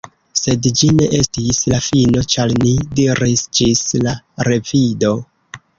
Sed 0.39 0.63
ĝi 0.79 0.87
ne 0.99 1.09
estis 1.17 1.59
la 1.73 1.81
fino, 1.89 2.23
ĉar 2.35 2.57
ni 2.65 2.75
diris, 3.01 3.47
“Ĝis 3.61 3.87
la 4.09 4.19
revido!” 4.51 5.19